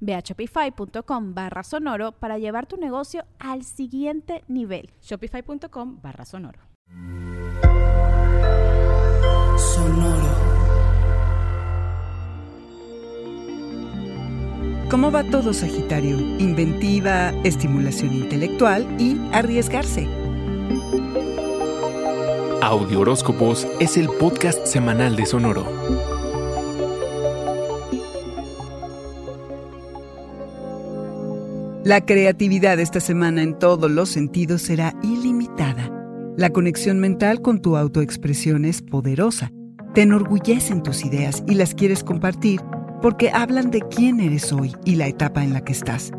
[0.00, 4.90] Ve a shopify.com barra sonoro para llevar tu negocio al siguiente nivel.
[5.02, 6.60] Shopify.com barra sonoro.
[9.58, 10.48] Sonoro.
[14.90, 16.16] ¿Cómo va todo Sagitario?
[16.38, 20.08] Inventiva, estimulación intelectual y arriesgarse.
[22.62, 26.17] Audio Horóscopos es el podcast semanal de Sonoro.
[31.88, 35.90] La creatividad esta semana en todos los sentidos será ilimitada.
[36.36, 39.50] La conexión mental con tu autoexpresión es poderosa.
[39.94, 42.60] Te enorgullecen tus ideas y las quieres compartir
[43.00, 46.10] porque hablan de quién eres hoy y la etapa en la que estás.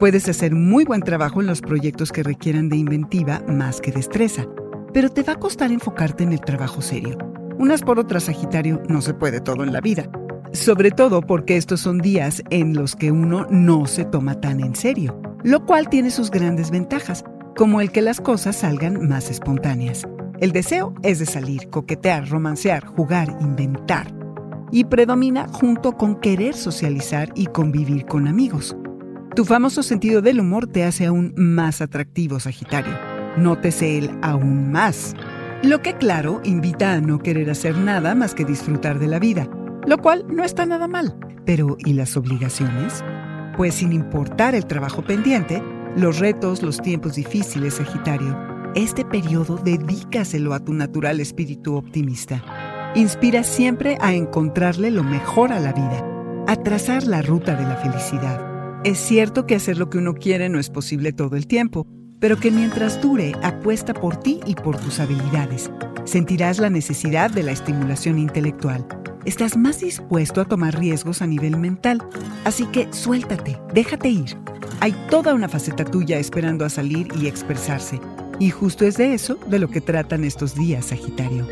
[0.00, 4.48] Puedes hacer muy buen trabajo en los proyectos que requieran de inventiva más que destreza,
[4.92, 7.16] pero te va a costar enfocarte en el trabajo serio.
[7.60, 10.10] Unas por otras, Sagitario, no se puede todo en la vida
[10.52, 14.76] sobre todo porque estos son días en los que uno no se toma tan en
[14.76, 17.24] serio, lo cual tiene sus grandes ventajas,
[17.56, 20.06] como el que las cosas salgan más espontáneas.
[20.40, 24.12] El deseo es de salir, coquetear, romancear, jugar, inventar,
[24.70, 28.76] y predomina junto con querer socializar y convivir con amigos.
[29.34, 32.92] Tu famoso sentido del humor te hace aún más atractivo, Sagitario.
[33.36, 35.14] Nótese el aún más.
[35.62, 39.48] Lo que claro invita a no querer hacer nada más que disfrutar de la vida
[39.86, 41.16] lo cual no está nada mal.
[41.44, 43.04] Pero ¿y las obligaciones?
[43.56, 45.62] Pues sin importar el trabajo pendiente,
[45.96, 48.38] los retos, los tiempos difíciles, Sagitario,
[48.74, 52.42] este periodo dedícaselo a tu natural espíritu optimista.
[52.94, 56.04] Inspira siempre a encontrarle lo mejor a la vida,
[56.46, 58.40] a trazar la ruta de la felicidad.
[58.84, 61.86] Es cierto que hacer lo que uno quiere no es posible todo el tiempo,
[62.20, 65.70] pero que mientras dure, apuesta por ti y por tus habilidades.
[66.04, 68.86] Sentirás la necesidad de la estimulación intelectual
[69.24, 72.02] estás más dispuesto a tomar riesgos a nivel mental.
[72.44, 74.36] Así que suéltate, déjate ir.
[74.80, 78.00] Hay toda una faceta tuya esperando a salir y expresarse.
[78.38, 81.46] Y justo es de eso de lo que tratan estos días, Sagitario.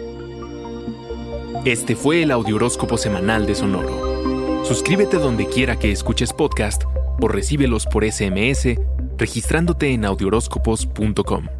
[1.65, 4.65] Este fue el Audioróscopo Semanal de Sonoro.
[4.65, 6.85] Suscríbete donde quiera que escuches podcast
[7.21, 8.79] o recíbelos por SMS
[9.21, 11.60] registrándote en audioróscopos.com.